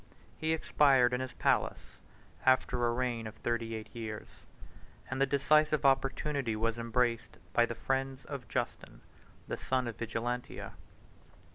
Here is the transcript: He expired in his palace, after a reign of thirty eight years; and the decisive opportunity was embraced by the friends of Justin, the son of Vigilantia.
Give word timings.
He 0.39 0.51
expired 0.51 1.13
in 1.13 1.21
his 1.21 1.33
palace, 1.33 1.99
after 2.43 2.87
a 2.87 2.91
reign 2.91 3.27
of 3.27 3.35
thirty 3.35 3.75
eight 3.75 3.93
years; 3.95 4.25
and 5.11 5.21
the 5.21 5.27
decisive 5.27 5.85
opportunity 5.85 6.55
was 6.55 6.79
embraced 6.79 7.37
by 7.53 7.67
the 7.67 7.75
friends 7.75 8.25
of 8.25 8.47
Justin, 8.47 9.01
the 9.47 9.57
son 9.57 9.87
of 9.87 9.97
Vigilantia. 9.97 10.71